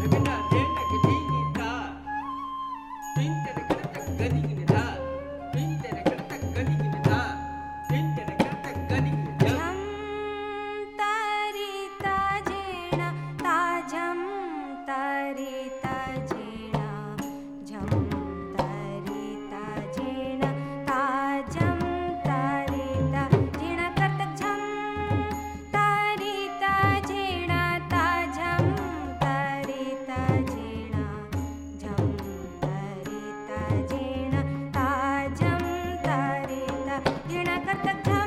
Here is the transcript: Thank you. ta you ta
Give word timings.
Thank 0.00 0.14
you. 4.60 4.67
ta 37.68 37.74
you 37.84 38.02
ta 38.02 38.17